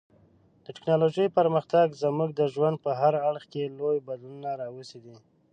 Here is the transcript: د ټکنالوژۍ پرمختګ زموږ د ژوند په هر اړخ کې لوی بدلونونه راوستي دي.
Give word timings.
د 0.65 0.67
ټکنالوژۍ 0.75 1.27
پرمختګ 1.37 1.87
زموږ 2.03 2.29
د 2.35 2.41
ژوند 2.53 2.77
په 2.85 2.91
هر 2.99 3.13
اړخ 3.29 3.43
کې 3.51 3.73
لوی 3.79 3.97
بدلونونه 4.07 4.49
راوستي 4.61 4.99
دي. 5.05 5.15